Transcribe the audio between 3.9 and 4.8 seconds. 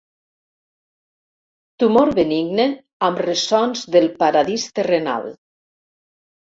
del paradís